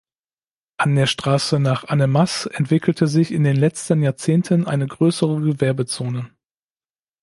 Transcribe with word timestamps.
An 0.77 0.95
der 0.95 1.05
Straße 1.05 1.59
nach 1.59 1.83
Annemasse 1.83 2.51
entwickelte 2.51 3.05
sich 3.05 3.31
in 3.31 3.43
den 3.43 3.55
letzten 3.55 4.01
Jahrzehnten 4.01 4.65
eine 4.65 4.87
größere 4.87 5.39
Gewerbezone. 5.41 6.31